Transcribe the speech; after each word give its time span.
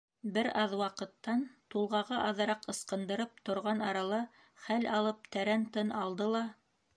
Бер 0.35 0.47
аҙ 0.59 0.71
ваҡыттан, 0.77 1.43
тулғағы 1.75 2.15
аҙыраҡ 2.29 2.65
ысҡындырып 2.73 3.43
торған 3.51 3.85
арала 3.91 4.23
хәл 4.69 4.89
алып, 5.01 5.31
тәрән 5.37 5.69
тын 5.77 5.95
алды 6.03 6.33
ла. 6.39 6.43